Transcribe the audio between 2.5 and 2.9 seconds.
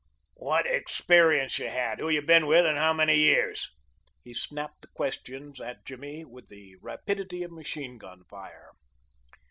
and